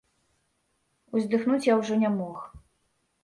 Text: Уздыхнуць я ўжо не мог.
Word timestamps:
Уздыхнуць 1.19 1.67
я 1.67 1.77
ўжо 1.81 1.93
не 2.05 2.09
мог. 2.17 2.37